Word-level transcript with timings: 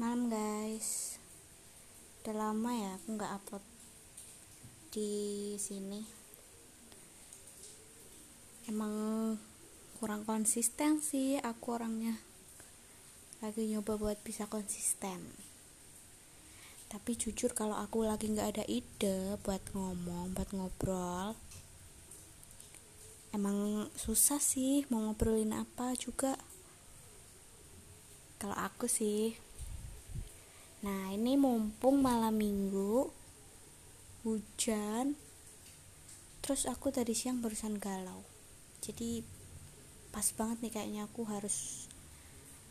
malam 0.00 0.32
guys. 0.32 1.20
Udah 2.24 2.32
lama 2.32 2.72
ya 2.72 2.96
aku 2.96 3.20
nggak 3.20 3.32
upload 3.36 3.64
di 4.88 5.12
sini. 5.60 6.00
Emang 8.64 8.96
kurang 10.00 10.24
konsisten 10.24 11.04
sih 11.04 11.36
aku 11.44 11.76
orangnya. 11.76 12.16
Lagi 13.44 13.68
nyoba 13.68 14.00
buat 14.00 14.16
bisa 14.24 14.48
konsisten. 14.48 15.20
Tapi 16.88 17.20
jujur 17.20 17.52
kalau 17.52 17.76
aku 17.76 18.00
lagi 18.08 18.32
nggak 18.32 18.56
ada 18.56 18.64
ide 18.64 19.36
buat 19.44 19.60
ngomong 19.76 20.32
buat 20.32 20.48
ngobrol 20.56 21.36
emang 23.36 23.86
susah 24.00 24.40
sih 24.40 24.88
mau 24.88 25.04
ngobrolin 25.04 25.52
apa 25.52 25.92
juga. 25.92 26.40
Kalau 28.40 28.56
aku 28.56 28.88
sih 28.88 29.49
Nah, 30.80 31.12
ini 31.12 31.36
mumpung 31.36 32.00
malam 32.00 32.40
minggu, 32.40 33.12
hujan, 34.24 35.12
terus 36.40 36.64
aku 36.64 36.88
tadi 36.88 37.12
siang 37.12 37.44
barusan 37.44 37.76
galau. 37.76 38.24
Jadi, 38.80 39.20
pas 40.08 40.24
banget 40.32 40.64
nih 40.64 40.72
kayaknya 40.72 41.02
aku 41.04 41.28
harus 41.28 41.84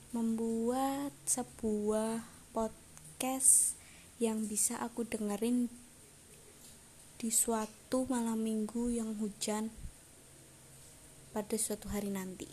membuat 0.10 1.14
sebuah 1.30 2.26
podcast 2.50 3.78
yang 4.18 4.50
bisa 4.50 4.82
aku 4.82 5.06
dengerin 5.06 5.70
di 7.22 7.30
suatu 7.30 8.10
malam 8.10 8.42
minggu 8.42 8.90
yang 8.90 9.22
hujan 9.22 9.70
pada 11.30 11.54
suatu 11.62 11.94
hari 11.94 12.10
nanti. 12.10 12.50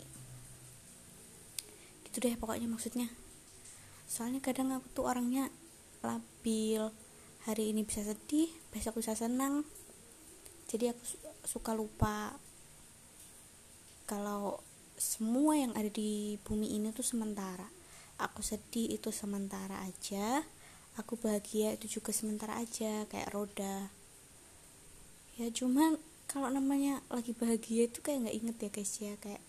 Gitu 2.05 2.21
deh 2.21 2.37
pokoknya 2.37 2.69
maksudnya 2.69 3.09
soalnya 4.07 4.39
kadang 4.39 4.71
aku 4.71 4.87
tuh 4.95 5.05
orangnya 5.05 5.51
labil. 6.01 6.89
Hari 7.47 7.71
ini 7.71 7.87
bisa 7.87 8.03
sedih 8.03 8.51
besok 8.71 8.99
bisa 8.99 9.15
senang. 9.15 9.63
Jadi 10.67 10.91
aku 10.91 11.03
suka 11.47 11.71
lupa 11.71 12.35
kalau 14.07 14.59
semua 14.99 15.55
yang 15.55 15.71
ada 15.75 15.87
di 15.87 16.39
bumi 16.43 16.75
ini 16.75 16.91
tuh 16.91 17.05
sementara. 17.05 17.67
Aku 18.17 18.41
sedih 18.41 18.97
itu 18.97 19.13
sementara 19.13 19.83
aja. 19.85 20.43
Aku 20.97 21.15
bahagia 21.15 21.77
itu 21.77 22.01
juga 22.01 22.09
sementara 22.09 22.57
aja 22.57 23.05
kayak 23.05 23.29
roda. 23.29 23.93
Ya 25.37 25.53
cuman 25.53 26.01
kalau 26.25 26.49
namanya 26.49 27.05
lagi 27.13 27.31
bahagia 27.31 27.85
itu 27.87 28.01
kayak 28.01 28.27
nggak 28.27 28.37
inget 28.41 28.57
ya 28.57 28.69
guys 28.73 28.93
ya. 28.97 29.13
Kayak 29.21 29.43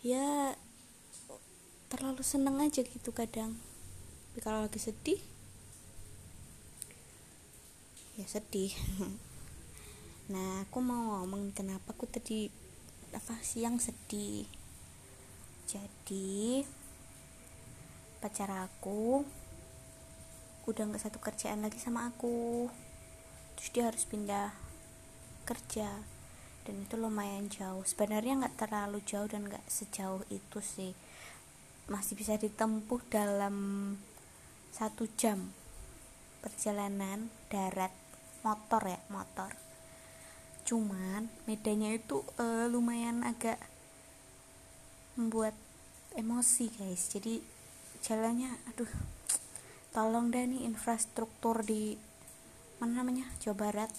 ya 0.00 0.26
terlalu 1.88 2.20
seneng 2.20 2.60
aja 2.60 2.84
gitu 2.84 3.10
kadang. 3.16 3.56
Tapi 4.32 4.40
kalau 4.44 4.68
lagi 4.68 4.76
sedih 4.76 5.20
ya 8.18 8.26
sedih. 8.28 8.72
Nah 10.28 10.68
aku 10.68 10.84
mau 10.84 11.24
ngomong 11.24 11.56
kenapa 11.56 11.96
aku 11.96 12.04
tadi 12.04 12.52
apa 13.16 13.40
siang 13.40 13.80
sedih. 13.80 14.44
Jadi 15.64 16.60
pacar 18.20 18.52
aku 18.52 19.24
udah 20.68 20.84
nggak 20.84 21.00
satu 21.00 21.16
kerjaan 21.16 21.64
lagi 21.64 21.80
sama 21.80 22.12
aku. 22.12 22.68
Terus 23.56 23.68
dia 23.72 23.88
harus 23.88 24.04
pindah 24.04 24.52
kerja. 25.48 26.04
Dan 26.68 26.84
itu 26.84 27.00
lumayan 27.00 27.48
jauh. 27.48 27.80
Sebenarnya 27.88 28.44
nggak 28.44 28.68
terlalu 28.68 29.00
jauh 29.08 29.32
dan 29.32 29.48
nggak 29.48 29.64
sejauh 29.64 30.28
itu 30.28 30.60
sih 30.60 30.92
masih 31.88 32.14
bisa 32.14 32.36
ditempuh 32.36 33.00
dalam 33.08 33.56
satu 34.68 35.08
jam 35.16 35.50
perjalanan 36.44 37.32
darat 37.48 37.90
motor 38.44 38.84
ya 38.84 39.00
motor. 39.08 39.50
Cuman 40.68 41.32
medannya 41.48 41.96
itu 41.96 42.22
uh, 42.36 42.68
lumayan 42.68 43.24
agak 43.24 43.56
membuat 45.16 45.56
emosi 46.14 46.68
guys. 46.76 47.08
Jadi 47.08 47.40
jalannya 48.04 48.52
aduh 48.70 48.92
tolong 49.90 50.30
deh 50.30 50.44
nih 50.44 50.68
infrastruktur 50.68 51.64
di 51.64 51.96
mana 52.78 53.02
namanya 53.02 53.26
Jawa 53.42 53.56
Barat 53.58 53.90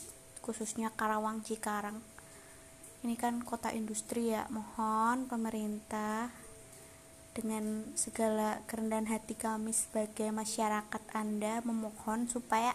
khususnya 0.45 0.93
Karawang 0.93 1.43
Cikarang. 1.43 1.99
Ini 3.03 3.15
kan 3.17 3.43
kota 3.43 3.73
industri 3.73 4.31
ya. 4.31 4.47
Mohon 4.47 5.27
pemerintah 5.27 6.31
dengan 7.33 7.85
segala 7.93 8.59
kerendahan 8.65 9.07
hati 9.07 9.37
kami 9.37 9.71
sebagai 9.71 10.33
masyarakat 10.33 11.03
Anda 11.13 11.61
memohon 11.61 12.25
supaya 12.25 12.73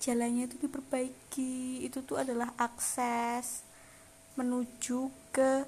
jalannya 0.00 0.48
itu 0.48 0.56
diperbaiki. 0.60 1.84
Itu 1.84 2.02
tuh 2.02 2.20
adalah 2.20 2.52
akses 2.56 3.64
menuju 4.36 5.08
ke 5.32 5.64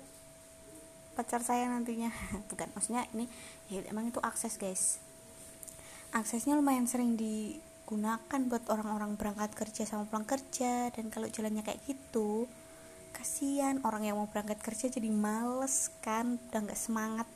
pacar 1.16 1.40
saya 1.44 1.68
nantinya. 1.68 2.12
Bukan 2.50 2.68
maksudnya 2.72 3.04
ini 3.16 3.28
ya 3.68 3.84
emang 3.88 4.08
itu 4.08 4.20
akses 4.20 4.56
guys. 4.56 5.00
Aksesnya 6.12 6.56
lumayan 6.56 6.88
sering 6.88 7.20
digunakan 7.20 8.40
buat 8.48 8.64
orang-orang 8.72 9.16
berangkat 9.20 9.52
kerja 9.52 9.84
sama 9.84 10.08
pulang 10.08 10.24
kerja 10.24 10.88
dan 10.88 11.12
kalau 11.12 11.28
jalannya 11.28 11.60
kayak 11.60 11.84
gitu 11.84 12.48
kasihan 13.18 13.82
orang 13.82 14.06
yang 14.06 14.16
mau 14.20 14.30
berangkat 14.30 14.62
kerja 14.62 14.86
jadi 14.92 15.10
males 15.10 15.90
kan 16.04 16.38
udah 16.38 16.60
nggak 16.70 16.78
semangat 16.78 17.28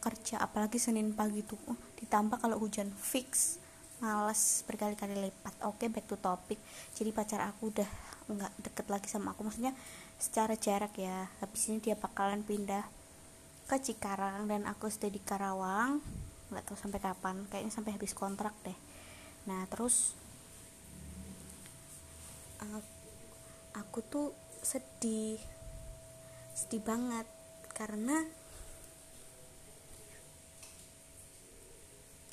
kerja 0.00 0.40
apalagi 0.40 0.80
Senin 0.80 1.12
pagi 1.12 1.44
tuh 1.44 1.60
oh, 1.68 1.76
ditambah 2.00 2.40
kalau 2.40 2.56
hujan 2.56 2.88
fix. 2.96 3.60
Males 4.00 4.64
berkali-kali 4.68 5.16
lipat. 5.16 5.54
Oke 5.64 5.84
okay, 5.84 5.88
back 5.92 6.08
to 6.08 6.16
topic. 6.16 6.58
Jadi 6.96 7.12
pacar 7.12 7.44
aku 7.44 7.72
udah 7.72 7.88
nggak 8.28 8.52
deket 8.64 8.86
lagi 8.88 9.08
sama 9.08 9.36
aku. 9.36 9.44
Maksudnya 9.44 9.76
secara 10.16 10.56
jarak 10.56 10.96
ya 10.96 11.28
habis 11.44 11.68
ini 11.68 11.80
dia 11.84 11.96
bakalan 11.96 12.40
pindah 12.40 12.84
ke 13.64 13.76
Cikarang 13.80 14.48
dan 14.48 14.64
aku 14.64 14.88
stay 14.88 15.12
di 15.12 15.20
Karawang. 15.20 16.00
Nggak 16.52 16.64
tahu 16.68 16.76
sampai 16.76 17.00
kapan 17.00 17.44
kayaknya 17.48 17.72
sampai 17.72 17.92
habis 17.96 18.12
kontrak 18.16 18.52
deh. 18.64 18.76
Nah 19.48 19.64
terus 19.68 20.16
aku 23.76 23.98
tuh 24.04 24.32
sedih 24.64 25.40
sedih 26.56 26.82
banget. 26.84 27.28
Karena 27.74 28.22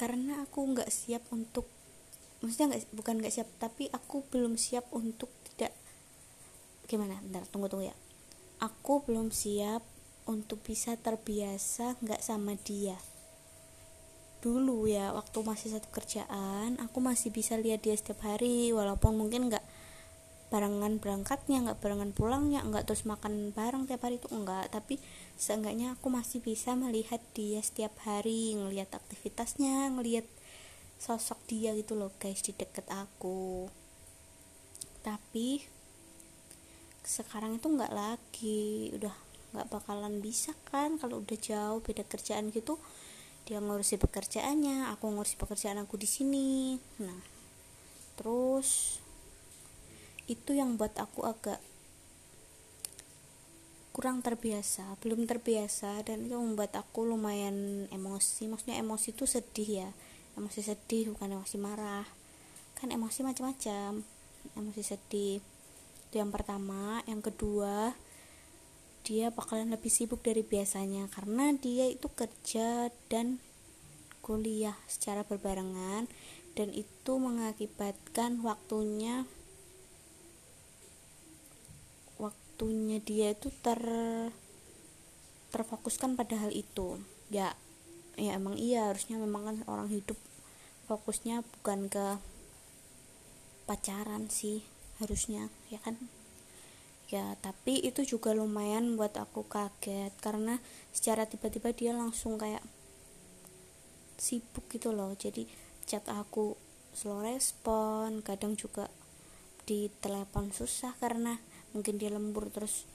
karena 0.02 0.42
aku 0.42 0.66
nggak 0.74 0.90
siap 0.90 1.30
untuk 1.30 1.70
maksudnya 2.42 2.74
nggak 2.74 2.98
bukan 2.98 3.22
nggak 3.22 3.34
siap 3.38 3.46
tapi 3.62 3.86
aku 3.94 4.26
belum 4.34 4.58
siap 4.58 4.90
untuk 4.90 5.30
tidak 5.46 5.78
gimana? 6.90 7.22
Bentar 7.22 7.46
tunggu 7.46 7.70
tunggu 7.70 7.94
ya. 7.94 7.96
Aku 8.58 9.06
belum 9.06 9.30
siap 9.30 9.86
untuk 10.26 10.66
bisa 10.66 10.98
terbiasa 10.98 12.02
nggak 12.02 12.22
sama 12.26 12.58
dia. 12.58 12.98
Dulu 14.42 14.90
ya 14.90 15.14
waktu 15.14 15.38
masih 15.46 15.78
satu 15.78 15.94
kerjaan 15.94 16.82
aku 16.82 16.98
masih 16.98 17.30
bisa 17.30 17.62
lihat 17.62 17.86
dia 17.86 17.94
setiap 17.94 18.26
hari 18.26 18.74
walaupun 18.74 19.14
mungkin 19.14 19.54
nggak 19.54 19.62
barengan 20.52 21.00
berangkatnya 21.00 21.64
nggak 21.64 21.80
barengan 21.80 22.12
pulangnya 22.12 22.60
nggak 22.68 22.84
terus 22.84 23.08
makan 23.08 23.56
bareng 23.56 23.88
tiap 23.88 24.04
hari 24.04 24.20
itu 24.20 24.28
enggak. 24.36 24.68
Tapi 24.68 25.00
seenggaknya 25.40 25.96
aku 25.96 26.12
masih 26.12 26.44
bisa 26.44 26.76
melihat 26.76 27.24
dia 27.32 27.64
setiap 27.64 27.96
hari 28.04 28.54
ngelihat 28.60 28.92
aktivitasnya 28.92 29.96
ngelihat 29.96 30.28
sosok 31.00 31.40
dia 31.48 31.72
gitu 31.74 31.96
loh 31.96 32.12
guys 32.20 32.44
di 32.44 32.52
deket 32.52 32.86
aku. 32.92 33.72
Tapi 35.02 35.64
sekarang 37.02 37.58
itu 37.58 37.66
nggak 37.66 37.94
lagi 37.96 38.92
udah 38.94 39.16
nggak 39.56 39.68
bakalan 39.72 40.20
bisa 40.20 40.54
kan 40.70 41.02
kalau 41.02 41.24
udah 41.26 41.40
jauh 41.40 41.82
beda 41.82 42.06
kerjaan 42.08 42.54
gitu 42.54 42.80
dia 43.44 43.58
ngurusi 43.58 43.98
pekerjaannya 43.98 44.94
aku 44.94 45.10
ngurusi 45.10 45.36
pekerjaan 45.40 45.82
aku 45.82 45.98
di 45.98 46.06
sini. 46.06 46.78
Nah 47.02 47.20
terus 48.20 49.02
itu 50.30 50.54
yang 50.54 50.78
buat 50.78 50.94
aku 50.98 51.26
agak 51.26 51.60
kurang 53.92 54.24
terbiasa 54.24 54.96
belum 55.04 55.28
terbiasa 55.28 56.00
dan 56.08 56.24
itu 56.24 56.40
membuat 56.40 56.74
aku 56.80 57.04
lumayan 57.04 57.88
emosi. 57.92 58.48
Maksudnya 58.48 58.80
emosi 58.80 59.12
itu 59.12 59.28
sedih 59.28 59.70
ya. 59.86 59.90
Emosi 60.40 60.64
sedih 60.64 61.12
bukan 61.12 61.36
emosi 61.36 61.58
marah. 61.60 62.08
Kan 62.80 62.90
emosi 62.96 63.22
macam-macam. 63.22 64.02
Emosi 64.56 64.82
sedih 64.82 65.44
itu 66.08 66.16
yang 66.16 66.32
pertama. 66.32 67.04
Yang 67.04 67.32
kedua 67.32 67.94
dia 69.02 69.34
bakalan 69.34 69.74
lebih 69.74 69.90
sibuk 69.90 70.22
dari 70.22 70.46
biasanya 70.46 71.10
karena 71.10 71.52
dia 71.58 71.90
itu 71.90 72.06
kerja 72.14 72.94
dan 73.10 73.42
kuliah 74.22 74.78
secara 74.86 75.26
berbarengan 75.26 76.06
dan 76.54 76.70
itu 76.70 77.18
mengakibatkan 77.18 78.46
waktunya 78.46 79.26
waktunya 82.62 83.02
dia 83.02 83.34
itu 83.34 83.50
ter 83.66 83.82
terfokuskan 85.50 86.14
pada 86.14 86.38
hal 86.38 86.54
itu. 86.54 87.02
Ya 87.34 87.58
ya 88.22 88.38
emang 88.38 88.54
iya 88.54 88.94
harusnya 88.94 89.18
memang 89.18 89.50
kan 89.50 89.58
orang 89.66 89.90
hidup 89.90 90.14
fokusnya 90.86 91.42
bukan 91.42 91.90
ke 91.90 92.22
pacaran 93.66 94.30
sih 94.30 94.62
harusnya 95.02 95.50
ya 95.74 95.82
kan? 95.82 95.98
Ya 97.10 97.34
tapi 97.42 97.82
itu 97.82 98.06
juga 98.06 98.30
lumayan 98.38 98.94
buat 98.94 99.18
aku 99.18 99.42
kaget 99.50 100.14
karena 100.22 100.62
secara 100.94 101.26
tiba-tiba 101.26 101.74
dia 101.74 101.98
langsung 101.98 102.38
kayak 102.38 102.62
sibuk 104.22 104.70
gitu 104.70 104.94
loh. 104.94 105.18
Jadi 105.18 105.50
chat 105.90 106.06
aku 106.06 106.54
slow 106.94 107.26
respon 107.26 108.22
kadang 108.22 108.54
juga 108.54 108.86
di 109.66 109.90
telepon 109.98 110.54
susah 110.54 110.94
karena 111.02 111.42
mungkin 111.72 111.96
dia 112.00 112.12
lembur 112.12 112.52
terus 112.52 112.88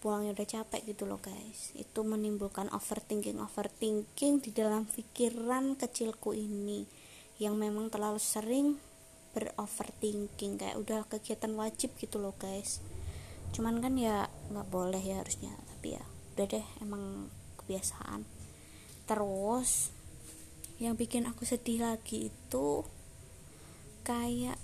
pulangnya 0.00 0.32
udah 0.32 0.48
capek 0.48 0.80
gitu 0.96 1.04
loh 1.04 1.20
guys. 1.20 1.76
Itu 1.76 2.02
menimbulkan 2.02 2.72
overthinking 2.72 3.36
overthinking 3.36 4.40
di 4.40 4.50
dalam 4.50 4.88
pikiran 4.88 5.76
kecilku 5.76 6.32
ini 6.32 6.88
yang 7.40 7.56
memang 7.56 7.92
terlalu 7.92 8.20
sering 8.20 8.80
beroverthinking 9.30 10.58
kayak 10.58 10.76
udah 10.80 11.06
kegiatan 11.06 11.52
wajib 11.54 11.94
gitu 12.00 12.18
loh 12.18 12.34
guys. 12.40 12.80
Cuman 13.52 13.78
kan 13.78 13.94
ya 13.94 14.26
nggak 14.50 14.68
boleh 14.72 15.00
ya 15.00 15.22
harusnya 15.22 15.54
tapi 15.76 15.94
ya 15.94 16.02
udah 16.34 16.46
deh 16.48 16.66
emang 16.80 17.28
kebiasaan. 17.60 18.24
Terus 19.04 19.92
yang 20.80 20.96
bikin 20.96 21.28
aku 21.28 21.44
sedih 21.44 21.84
lagi 21.84 22.32
itu 22.32 22.68
kayak 24.00 24.56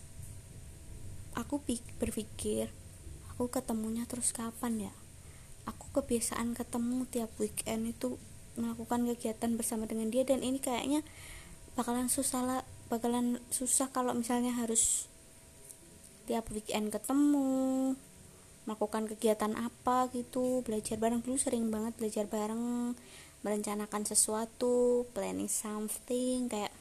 aku 1.37 1.61
berpikir 2.01 2.73
aku 3.37 3.53
ketemunya 3.53 4.09
terus 4.09 4.33
kapan 4.33 4.89
ya? 4.89 4.93
Aku 5.69 5.93
kebiasaan 5.93 6.57
ketemu 6.57 7.05
tiap 7.13 7.29
weekend 7.37 7.93
itu 7.93 8.17
melakukan 8.57 9.05
kegiatan 9.05 9.61
bersama 9.61 9.85
dengan 9.85 10.09
dia 10.09 10.25
dan 10.25 10.41
ini 10.41 10.57
kayaknya 10.57 11.05
bakalan 11.77 12.09
susah 12.09 12.41
lah 12.41 12.61
bakalan 12.89 13.37
susah 13.53 13.93
kalau 13.93 14.17
misalnya 14.17 14.57
harus 14.57 15.05
tiap 16.25 16.49
weekend 16.49 16.89
ketemu 16.89 17.93
melakukan 18.65 19.05
kegiatan 19.05 19.53
apa 19.53 20.09
gitu 20.17 20.65
belajar 20.65 20.97
bareng. 20.97 21.21
Dulu 21.21 21.37
sering 21.37 21.69
banget 21.69 21.93
belajar 22.01 22.25
bareng 22.25 22.97
merencanakan 23.45 24.09
sesuatu 24.09 25.05
planning 25.13 25.53
something 25.53 26.49
kayak 26.49 26.73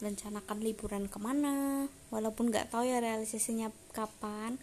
merencanakan 0.00 0.64
liburan 0.64 1.04
ke 1.04 1.20
mana. 1.20 1.84
Walaupun 2.08 2.48
nggak 2.48 2.72
tahu 2.72 2.88
ya 2.88 3.04
realisasinya 3.04 3.68
kapan 3.92 4.56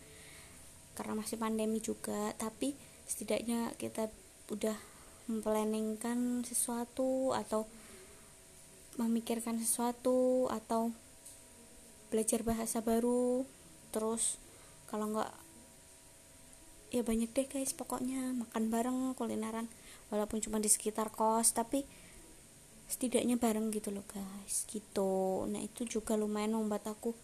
karena 0.99 1.15
masih 1.15 1.39
pandemi 1.39 1.79
juga 1.79 2.35
tapi 2.35 2.75
setidaknya 3.07 3.71
kita 3.79 4.11
udah 4.51 4.75
memplanningkan 5.31 6.43
sesuatu 6.43 7.31
atau 7.31 7.63
memikirkan 8.99 9.55
sesuatu 9.63 10.51
atau 10.51 10.91
belajar 12.11 12.43
bahasa 12.43 12.83
baru. 12.83 13.47
Terus 13.95 14.35
kalau 14.91 15.15
nggak 15.15 15.31
ya 16.91 17.05
banyak 17.05 17.31
deh 17.31 17.47
guys 17.47 17.71
pokoknya 17.71 18.35
makan 18.35 18.67
bareng 18.67 18.99
kulineran 19.15 19.71
walaupun 20.11 20.41
cuma 20.41 20.57
di 20.57 20.67
sekitar 20.67 21.13
kos 21.13 21.53
tapi 21.53 21.85
setidaknya 22.89 23.37
bareng 23.37 23.71
gitu 23.71 23.95
loh 23.95 24.03
guys 24.09 24.67
gitu. 24.67 25.45
Nah 25.47 25.63
itu 25.63 25.87
juga 25.87 26.19
lumayan 26.19 26.59
membuat 26.59 26.89
aku 26.91 27.15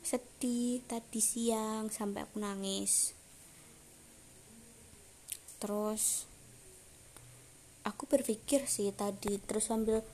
sedih 0.00 0.80
tadi 0.88 1.20
siang 1.20 1.92
sampai 1.92 2.24
aku 2.24 2.40
nangis. 2.40 3.12
Terus 5.60 6.30
aku 7.84 8.04
berpikir 8.08 8.68
sih 8.68 8.92
tadi 8.92 9.40
terus 9.40 9.68
sambil 9.68 10.04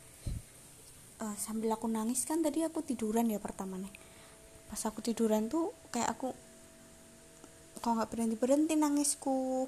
uh, 1.22 1.36
sambil 1.38 1.74
aku 1.74 1.90
nangis 1.90 2.22
kan 2.26 2.42
tadi 2.42 2.62
aku 2.62 2.82
tiduran 2.82 3.26
ya 3.26 3.42
pertama 3.42 3.74
nih 3.74 3.90
pas 4.66 4.78
aku 4.86 5.02
tiduran 5.02 5.50
tuh 5.50 5.74
kayak 5.90 6.14
aku 6.14 6.34
kok 7.78 7.90
nggak 7.90 8.10
berhenti 8.10 8.36
berhenti 8.38 8.74
nangisku 8.74 9.66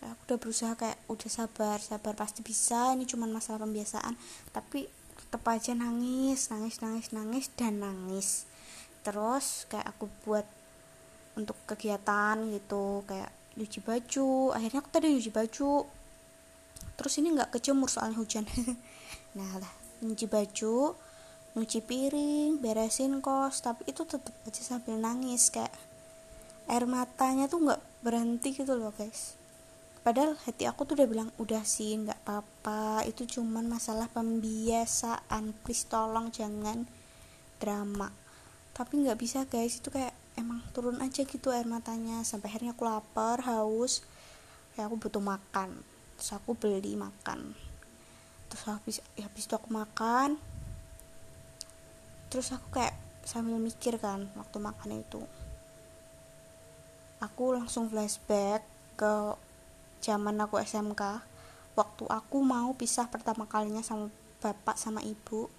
aku 0.00 0.20
udah 0.28 0.38
berusaha 0.40 0.72
kayak 0.80 0.96
udah 1.12 1.30
sabar 1.30 1.76
sabar 1.80 2.16
pasti 2.16 2.40
bisa 2.40 2.96
ini 2.96 3.04
cuma 3.04 3.28
masalah 3.28 3.68
pembiasaan. 3.68 4.16
Tapi 4.48 4.88
tetap 5.20 5.44
aja 5.52 5.76
nangis 5.76 6.48
nangis 6.48 6.80
nangis 6.80 7.12
nangis 7.12 7.52
dan 7.52 7.84
nangis 7.84 8.49
terus 9.00 9.64
kayak 9.72 9.96
aku 9.96 10.06
buat 10.24 10.44
untuk 11.38 11.56
kegiatan 11.64 12.36
gitu 12.52 13.06
kayak 13.08 13.32
nyuci 13.56 13.80
baju 13.82 14.54
akhirnya 14.54 14.80
aku 14.82 14.90
tadi 14.92 15.06
nyuci 15.10 15.32
baju. 15.32 15.88
Terus 16.96 17.14
ini 17.16 17.32
nggak 17.32 17.56
kejemur 17.56 17.88
soalnya 17.88 18.20
hujan. 18.20 18.44
Nah 19.30 19.62
lah 19.62 19.72
nyuci 20.02 20.26
baju 20.26 20.98
nyuci 21.54 21.82
piring 21.82 22.58
beresin 22.62 23.22
kos 23.22 23.62
tapi 23.62 23.86
itu 23.90 24.02
tetap 24.06 24.34
aja 24.46 24.62
sambil 24.62 24.98
nangis 24.98 25.50
kayak 25.50 25.74
air 26.70 26.86
matanya 26.86 27.50
tuh 27.50 27.62
nggak 27.62 27.82
berhenti 28.02 28.54
gitu 28.54 28.74
loh 28.74 28.90
guys. 28.94 29.38
Padahal 30.00 30.32
hati 30.48 30.64
aku 30.64 30.88
tuh 30.88 30.96
udah 30.96 31.08
bilang 31.10 31.30
udah 31.36 31.60
sih 31.62 31.92
nggak 32.00 32.24
apa-apa. 32.24 33.04
Itu 33.04 33.28
cuman 33.28 33.68
masalah 33.68 34.08
pembiasaan. 34.08 35.52
Please 35.60 35.84
tolong 35.84 36.32
jangan 36.32 36.88
drama 37.60 38.08
tapi 38.76 39.02
nggak 39.02 39.18
bisa 39.20 39.46
guys. 39.46 39.78
Itu 39.78 39.92
kayak 39.92 40.14
emang 40.38 40.62
turun 40.74 40.98
aja 40.98 41.22
gitu 41.26 41.52
air 41.52 41.66
matanya. 41.66 42.22
Sampai 42.22 42.50
akhirnya 42.52 42.72
aku 42.74 42.86
lapar 42.86 43.42
haus. 43.44 44.02
Kayak 44.74 44.90
aku 44.90 44.96
butuh 45.08 45.22
makan. 45.22 45.82
Terus 46.16 46.30
aku 46.36 46.56
beli 46.56 46.94
makan. 46.94 47.54
Terus 48.50 48.62
habis 48.66 48.96
ya 49.14 49.30
habis 49.30 49.46
itu 49.46 49.54
aku 49.54 49.70
makan. 49.70 50.40
Terus 52.30 52.54
aku 52.54 52.78
kayak 52.78 52.94
sambil 53.26 53.58
mikir 53.58 53.98
kan 53.98 54.30
waktu 54.34 54.58
makan 54.58 55.02
itu. 55.02 55.22
Aku 57.20 57.52
langsung 57.52 57.92
flashback 57.92 58.64
ke 58.96 59.36
zaman 60.00 60.40
aku 60.40 60.56
SMK 60.56 61.20
waktu 61.76 62.04
aku 62.08 62.40
mau 62.40 62.72
pisah 62.74 63.06
pertama 63.12 63.44
kalinya 63.44 63.84
sama 63.84 64.08
bapak 64.40 64.80
sama 64.80 65.04
ibu 65.04 65.52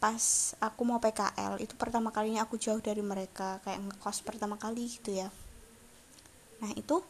pas 0.00 0.56
aku 0.64 0.80
mau 0.88 0.96
PKL 0.96 1.60
itu 1.60 1.76
pertama 1.76 2.08
kalinya 2.08 2.48
aku 2.48 2.56
jauh 2.56 2.80
dari 2.80 3.04
mereka 3.04 3.60
kayak 3.60 3.84
ngekos 3.84 4.24
pertama 4.24 4.56
kali 4.56 4.88
gitu 4.88 5.12
ya. 5.12 5.28
Nah 6.64 6.72
itu 6.72 7.04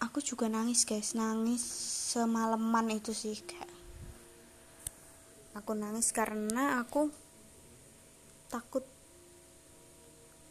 aku 0.00 0.24
juga 0.24 0.48
nangis 0.48 0.88
guys. 0.88 1.12
Nangis 1.12 1.60
semalaman 2.08 2.88
itu 2.96 3.12
sih 3.12 3.36
kayak 3.36 3.68
aku 5.52 5.76
nangis 5.76 6.08
karena 6.08 6.80
aku 6.80 7.12
takut 8.48 8.88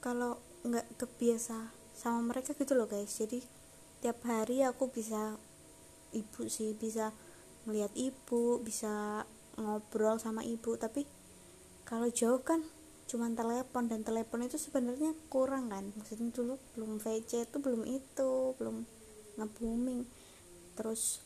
kalau 0.06 0.38
nggak 0.62 0.86
kebiasa 1.02 1.74
sama 1.98 2.22
mereka 2.30 2.54
gitu 2.54 2.78
loh 2.78 2.86
guys. 2.86 3.10
Jadi 3.10 3.42
tiap 4.06 4.22
hari 4.30 4.62
aku 4.62 4.94
bisa 4.94 5.34
ibu 6.14 6.46
sih 6.46 6.78
bisa 6.78 7.10
melihat 7.66 7.90
ibu 7.98 8.62
bisa 8.62 9.26
ngobrol 9.58 10.22
sama 10.22 10.46
ibu 10.46 10.78
tapi 10.78 11.04
kalau 11.84 12.08
jauh 12.14 12.40
kan 12.46 12.62
cuman 13.08 13.34
telepon 13.40 13.88
dan 13.88 14.04
telepon 14.04 14.44
itu 14.44 14.60
sebenarnya 14.60 15.16
kurang 15.32 15.72
kan. 15.72 15.96
Maksudnya 15.96 16.30
dulu 16.36 16.60
belum 16.76 17.00
VC 17.00 17.48
itu 17.48 17.58
belum 17.64 17.88
itu 17.88 18.54
belum 18.60 18.84
nge-booming. 19.40 20.04
Terus 20.76 21.24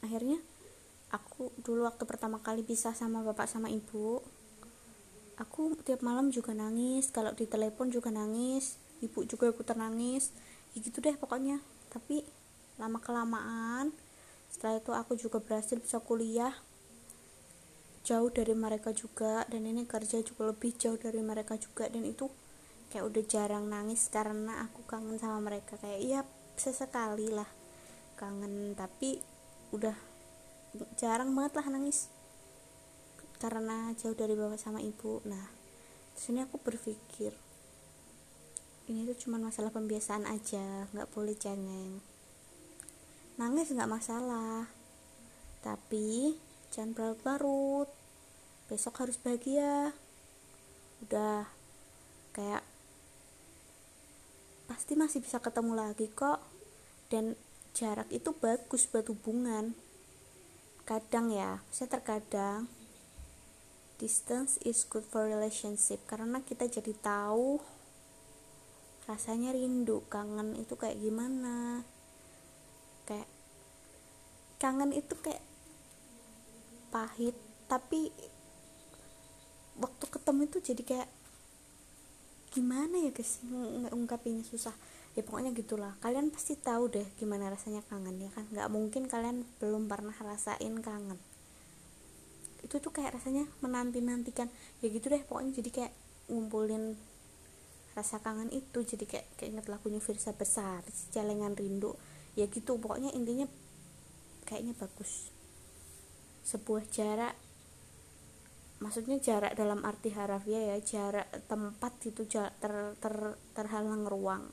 akhirnya 0.00 0.38
aku 1.10 1.50
dulu 1.66 1.82
waktu 1.90 2.06
pertama 2.06 2.38
kali 2.38 2.62
bisa 2.62 2.94
sama 2.94 3.26
bapak 3.26 3.50
sama 3.50 3.70
ibu 3.70 4.22
aku 5.36 5.76
tiap 5.84 6.00
malam 6.00 6.32
juga 6.32 6.56
nangis 6.56 7.12
kalau 7.12 7.32
di 7.36 7.44
telepon 7.44 7.92
juga 7.92 8.08
nangis 8.08 8.80
ibu 9.04 9.22
juga 9.28 9.52
aku 9.52 9.62
nangis 9.76 10.32
ya 10.72 10.80
gitu 10.80 11.02
deh 11.02 11.18
pokoknya. 11.18 11.58
Tapi 11.90 12.22
lama 12.78 13.02
kelamaan 13.02 13.90
setelah 14.52 14.78
itu 14.78 14.92
aku 14.94 15.12
juga 15.18 15.42
berhasil 15.42 15.76
bisa 15.82 15.98
kuliah 15.98 16.54
jauh 18.06 18.30
dari 18.30 18.54
mereka 18.54 18.94
juga 18.94 19.42
dan 19.50 19.66
ini 19.66 19.82
kerja 19.82 20.22
juga 20.22 20.54
lebih 20.54 20.78
jauh 20.78 20.94
dari 20.94 21.18
mereka 21.18 21.58
juga 21.58 21.90
dan 21.90 22.06
itu 22.06 22.30
kayak 22.94 23.02
udah 23.02 23.24
jarang 23.26 23.66
nangis 23.66 24.06
karena 24.06 24.62
aku 24.62 24.86
kangen 24.86 25.18
sama 25.18 25.42
mereka. 25.42 25.74
Kayak 25.82 26.00
iya 26.00 26.20
sesekali 26.54 27.34
lah 27.34 27.50
kangen 28.14 28.78
tapi 28.78 29.18
udah 29.74 29.92
jarang 30.94 31.34
banget 31.34 31.58
lah 31.58 31.66
nangis 31.74 32.06
karena 33.42 33.90
jauh 33.98 34.14
dari 34.14 34.38
bapak 34.38 34.62
sama 34.62 34.78
ibu. 34.78 35.18
Nah 35.26 35.50
sini 36.14 36.46
aku 36.46 36.62
berpikir 36.62 37.34
ini 38.86 39.02
tuh 39.02 39.18
cuma 39.26 39.42
masalah 39.42 39.74
pembiasaan 39.74 40.30
aja 40.30 40.86
nggak 40.94 41.10
boleh 41.10 41.34
cengeng 41.34 41.98
nangis 43.34 43.74
nggak 43.74 43.90
masalah. 43.90 44.70
Tapi 45.60 46.38
jangan 46.70 46.94
berlarut-larut 46.94 47.95
besok 48.66 49.06
harus 49.06 49.18
bahagia. 49.18 49.94
Udah 51.06 51.46
kayak 52.34 52.62
pasti 54.66 54.98
masih 54.98 55.22
bisa 55.22 55.38
ketemu 55.38 55.72
lagi 55.78 56.10
kok. 56.10 56.42
Dan 57.06 57.38
jarak 57.74 58.10
itu 58.10 58.34
bagus 58.34 58.90
buat 58.90 59.06
hubungan. 59.06 59.78
Kadang 60.86 61.30
ya 61.30 61.62
saya 61.70 61.90
terkadang 61.98 62.70
distance 63.98 64.58
is 64.66 64.82
good 64.86 65.06
for 65.06 65.26
relationship. 65.26 66.02
Karena 66.10 66.42
kita 66.42 66.66
jadi 66.66 66.92
tahu 66.98 67.62
rasanya 69.06 69.54
rindu 69.54 70.02
kangen 70.10 70.58
itu 70.58 70.74
kayak 70.74 70.98
gimana. 70.98 71.86
Kayak 73.06 73.30
kangen 74.58 74.90
itu 74.90 75.14
kayak 75.22 75.44
pahit 76.90 77.36
tapi 77.66 78.10
waktu 79.76 80.04
ketemu 80.08 80.40
itu 80.48 80.58
jadi 80.72 80.82
kayak 80.82 81.08
gimana 82.56 82.96
ya 83.04 83.12
guys 83.12 83.44
ngungkapinnya 83.92 84.44
susah. 84.48 84.72
Ya 85.16 85.24
pokoknya 85.24 85.56
gitulah. 85.56 85.96
Kalian 86.04 86.28
pasti 86.28 86.60
tahu 86.60 86.92
deh 86.92 87.04
gimana 87.16 87.48
rasanya 87.48 87.80
kangen 87.88 88.20
ya 88.20 88.28
kan? 88.32 88.44
Nggak 88.52 88.68
mungkin 88.68 89.08
kalian 89.08 89.48
belum 89.60 89.88
pernah 89.88 90.12
rasain 90.12 90.80
kangen. 90.80 91.16
Itu 92.60 92.80
tuh 92.80 92.92
kayak 92.92 93.16
rasanya 93.16 93.48
menanti 93.64 94.04
nantikan 94.04 94.52
ya 94.84 94.92
gitu 94.92 95.08
deh 95.08 95.20
pokoknya 95.24 95.60
jadi 95.60 95.70
kayak 95.72 95.92
ngumpulin 96.28 96.96
rasa 97.96 98.20
kangen 98.20 98.52
itu. 98.52 98.84
Jadi 98.84 99.04
kayak 99.08 99.26
keinget 99.40 99.68
lagunya 99.72 100.00
Virsa 100.04 100.36
besar 100.36 100.84
celengan 101.12 101.56
rindu. 101.56 101.96
Ya 102.36 102.44
gitu 102.48 102.76
pokoknya 102.76 103.12
intinya 103.16 103.48
kayaknya 104.44 104.76
bagus. 104.76 105.32
Sebuah 106.44 106.84
jarak 106.92 107.32
maksudnya 108.76 109.16
jarak 109.16 109.56
dalam 109.56 109.80
arti 109.88 110.12
harafiah 110.12 110.76
ya 110.76 110.78
jarak 110.84 111.28
tempat 111.48 111.96
itu 112.04 112.28
ter, 112.28 112.74
ter, 113.00 113.14
terhalang 113.56 114.04
ruang 114.04 114.52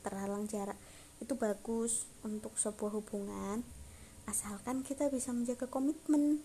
terhalang 0.00 0.48
jarak. 0.48 0.76
Itu 1.20 1.36
bagus 1.36 2.08
untuk 2.24 2.56
sebuah 2.56 2.96
hubungan 2.96 3.60
asalkan 4.24 4.80
kita 4.80 5.12
bisa 5.12 5.30
menjaga 5.36 5.68
komitmen. 5.68 6.40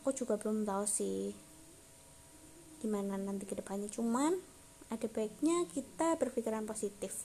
Aku 0.00 0.10
juga 0.16 0.40
belum 0.40 0.64
tahu 0.64 0.84
sih 0.88 1.36
gimana 2.84 3.16
nanti 3.16 3.48
ke 3.48 3.56
depannya 3.56 3.88
cuman 3.88 4.36
ada 4.92 5.08
baiknya 5.08 5.64
kita 5.72 6.20
berpikiran 6.20 6.68
positif. 6.68 7.24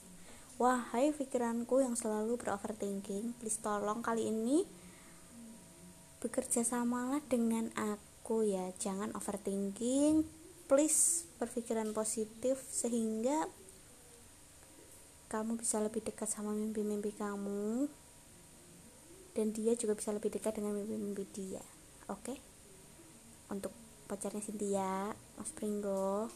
Wahai 0.60 1.12
pikiranku 1.16 1.80
yang 1.80 1.96
selalu 1.96 2.36
beroverthinking 2.36 3.32
please 3.40 3.60
tolong 3.64 4.04
kali 4.04 4.28
ini 4.28 4.68
bekerja 6.20 6.60
samalah 6.60 7.24
dengan 7.24 7.72
aku 7.80 8.09
aku 8.30 8.46
ya. 8.46 8.70
Jangan 8.78 9.10
overthinking. 9.18 10.22
Please 10.70 11.26
berpikiran 11.42 11.90
positif 11.90 12.62
sehingga 12.70 13.50
kamu 15.26 15.58
bisa 15.58 15.82
lebih 15.82 15.98
dekat 16.06 16.30
sama 16.30 16.54
mimpi-mimpi 16.54 17.10
kamu. 17.18 17.90
Dan 19.34 19.50
dia 19.50 19.74
juga 19.74 19.98
bisa 19.98 20.14
lebih 20.14 20.30
dekat 20.30 20.62
dengan 20.62 20.78
mimpi-mimpi 20.78 21.26
dia. 21.34 21.58
Oke? 22.06 22.38
Okay? 22.38 22.38
untuk 23.50 23.74
pacarnya 24.06 24.38
Cynthia 24.38 25.10
Mas 25.34 25.50
Pringgo. 25.50 26.30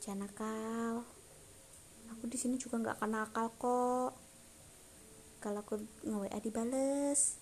Jangan 0.00 0.24
nakal. 0.24 1.04
Aku 2.16 2.24
di 2.32 2.40
sini 2.40 2.56
juga 2.56 2.80
nggak 2.80 2.96
akan 2.96 3.12
nakal 3.12 3.52
kok. 3.60 4.16
Kalau 5.44 5.60
aku 5.60 5.84
nge-WA 6.00 6.40
dibales 6.40 7.39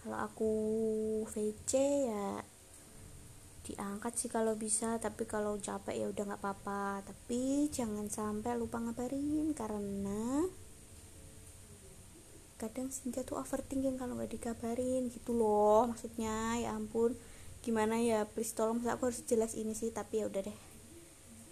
kalau 0.00 0.16
aku 0.16 0.52
VC 1.28 1.72
ya 2.08 2.40
diangkat 3.68 4.12
sih 4.16 4.32
kalau 4.32 4.56
bisa 4.56 4.96
tapi 4.96 5.28
kalau 5.28 5.60
capek 5.60 5.94
ya 5.94 6.06
udah 6.08 6.24
nggak 6.24 6.40
apa-apa. 6.40 7.04
Tapi 7.04 7.68
jangan 7.68 8.08
sampai 8.08 8.56
lupa 8.56 8.80
ngabarin 8.80 9.52
karena 9.52 10.48
kadang 12.56 12.92
Sinja 12.92 13.24
tuh 13.24 13.40
overthinking 13.40 13.96
kalau 14.00 14.16
nggak 14.16 14.40
dikabarin 14.40 15.12
gitu 15.12 15.36
loh. 15.36 15.92
Maksudnya 15.92 16.56
ya 16.64 16.72
ampun 16.72 17.12
gimana 17.60 18.00
ya 18.00 18.24
please 18.24 18.56
tolong 18.56 18.80
aku 18.88 19.12
harus 19.12 19.20
jelas 19.28 19.52
ini 19.52 19.76
sih 19.76 19.92
tapi 19.92 20.24
ya 20.24 20.32
udah 20.32 20.48
deh. 20.48 20.58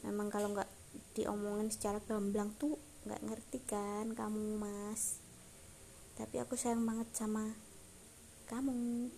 Memang 0.09 0.33
kalau 0.33 0.57
nggak 0.57 0.69
diomongin 1.12 1.69
secara 1.69 2.00
gamblang 2.00 2.57
tuh 2.57 2.81
nggak 3.05 3.21
ngerti 3.28 3.61
kan 3.69 4.17
kamu 4.17 4.57
mas. 4.57 5.21
Tapi 6.17 6.40
aku 6.40 6.57
sayang 6.57 6.83
banget 6.83 7.12
sama 7.12 7.68
kamu 8.49 9.12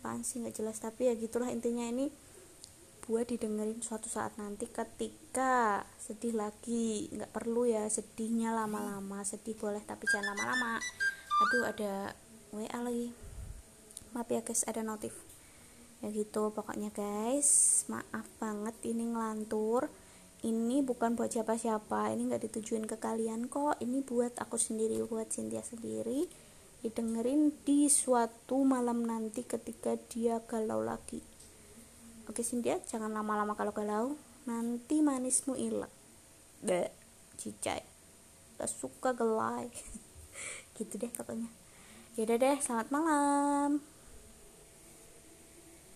apaan 0.00 0.24
sih 0.24 0.40
nggak 0.40 0.56
jelas 0.56 0.80
tapi 0.80 1.12
ya 1.12 1.14
gitulah 1.14 1.52
intinya 1.52 1.84
ini 1.84 2.08
buat 3.04 3.28
didengerin 3.28 3.84
suatu 3.84 4.08
saat 4.08 4.38
nanti 4.40 4.64
ketika 4.64 5.84
sedih 6.00 6.32
lagi 6.36 7.10
nggak 7.12 7.34
perlu 7.34 7.68
ya 7.68 7.84
sedihnya 7.84 8.54
lama-lama 8.56 9.20
sedih 9.26 9.58
boleh 9.60 9.84
tapi 9.84 10.08
jangan 10.08 10.32
lama-lama. 10.32 10.80
Aduh 11.42 11.64
ada 11.68 12.16
WA 12.54 12.78
lagi. 12.80 13.10
Maaf 14.14 14.30
ya 14.30 14.40
guys 14.40 14.62
ada 14.64 14.80
notif. 14.86 15.12
Ya 16.00 16.08
gitu 16.14 16.54
pokoknya 16.54 16.94
guys 16.94 17.82
maaf 17.92 18.24
banget 18.38 18.78
ini 18.86 19.10
ngelantur. 19.10 19.90
Ini 20.40 20.80
bukan 20.80 21.18
buat 21.18 21.34
siapa-siapa 21.34 22.14
ini 22.16 22.30
nggak 22.30 22.46
ditujuin 22.46 22.86
ke 22.86 22.96
kalian 22.96 23.50
kok. 23.50 23.76
Ini 23.82 24.06
buat 24.06 24.38
aku 24.40 24.54
sendiri 24.54 25.02
buat 25.04 25.28
Cynthia 25.28 25.60
sendiri 25.66 26.49
didengerin 26.80 27.52
di 27.64 27.88
suatu 27.92 28.64
malam 28.64 29.04
nanti 29.04 29.44
ketika 29.44 29.96
dia 30.08 30.40
galau 30.44 30.80
lagi. 30.80 31.20
Oke 32.28 32.40
Cynthia 32.40 32.80
jangan 32.84 33.12
lama-lama 33.12 33.56
kalau 33.56 33.72
galau. 33.72 34.16
Nanti 34.48 35.04
manismu 35.04 35.54
hilang. 35.56 35.92
Deh 36.64 36.88
cicai 37.36 37.84
gak 38.60 38.68
suka 38.68 39.16
gelai. 39.16 39.68
Gitu 40.76 40.96
deh 40.96 41.12
katanya 41.12 41.48
yaudah 42.18 42.36
deh 42.36 42.58
selamat 42.58 42.88
malam 42.90 43.80